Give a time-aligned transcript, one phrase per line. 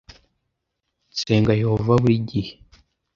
[1.11, 2.51] nsenga Yehova buri gihe,